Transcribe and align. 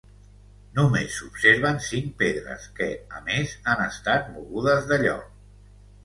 Només 0.77 1.17
s'observen 1.17 1.75
cinc 1.87 2.07
pedres 2.21 2.65
que, 2.79 2.87
a 3.19 3.21
més, 3.27 3.53
han 3.73 3.83
estat 3.83 4.31
mogudes 4.39 4.89
de 4.93 4.99
lloc. 5.05 5.29